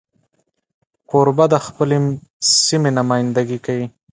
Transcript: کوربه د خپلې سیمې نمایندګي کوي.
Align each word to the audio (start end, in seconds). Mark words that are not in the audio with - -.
کوربه 1.09 1.45
د 1.53 1.55
خپلې 1.65 1.97
سیمې 2.65 2.91
نمایندګي 2.99 3.59
کوي. 3.65 3.85